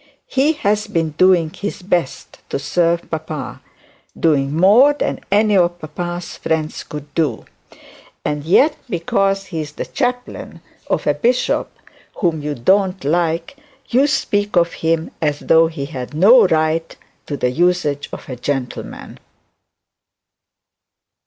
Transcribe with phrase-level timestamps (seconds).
[0.25, 3.61] 'He has been doing his best to serve papa,
[4.19, 7.45] doing more than any of papa's friends could do;
[8.25, 11.69] and yet, because he is the chaplain of a bishop
[12.15, 13.57] whom you don't like,
[13.89, 16.95] you speak of him as though he had no right
[17.27, 19.19] to the usage of a gentleman.'